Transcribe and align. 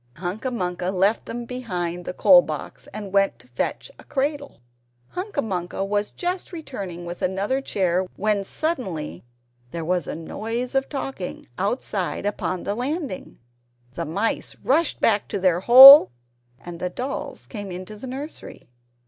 Hunca 0.15 0.49
Munca 0.49 0.89
left 0.89 1.27
them 1.27 1.45
behind 1.45 2.05
the 2.05 2.13
coal 2.15 2.41
box, 2.41 2.87
and 2.91 3.13
went 3.13 3.37
to 3.37 3.47
fetch 3.47 3.91
a 3.99 4.03
cradle. 4.03 4.59
Hunca 5.09 5.43
Munca 5.43 5.85
was 5.85 6.09
just 6.09 6.51
returning 6.51 7.05
with 7.05 7.21
another 7.21 7.61
chair, 7.61 8.07
when 8.15 8.43
suddenly 8.43 9.23
there 9.69 9.85
was 9.85 10.07
a 10.07 10.15
noise 10.15 10.73
of 10.73 10.89
talking 10.89 11.47
outside 11.59 12.25
upon 12.25 12.63
the 12.63 12.73
landing. 12.73 13.37
The 13.93 14.05
mice 14.05 14.55
rushed 14.63 14.99
back 15.01 15.27
to 15.27 15.39
their 15.39 15.59
hole, 15.59 16.09
and 16.59 16.79
the 16.79 16.89
dolls 16.89 17.45
came 17.45 17.71
into 17.71 17.95
the 17.95 18.07
nursery. 18.07 18.67